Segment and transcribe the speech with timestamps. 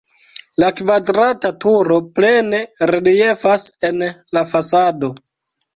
[0.61, 2.63] La kvadrata turo plene
[2.95, 4.05] reliefas en
[4.39, 5.17] la fasado.